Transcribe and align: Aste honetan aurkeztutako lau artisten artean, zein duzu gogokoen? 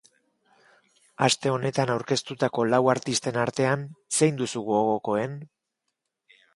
Aste 1.27 1.51
honetan 1.57 1.91
aurkeztutako 1.97 2.67
lau 2.71 2.81
artisten 2.97 3.41
artean, 3.45 3.87
zein 4.21 4.43
duzu 4.45 4.67
gogokoen? 4.75 5.41